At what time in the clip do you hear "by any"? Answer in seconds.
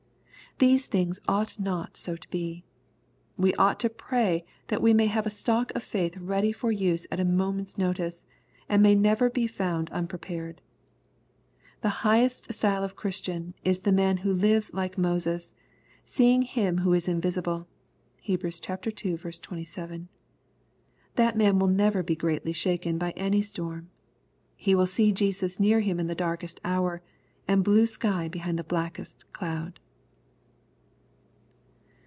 22.99-23.41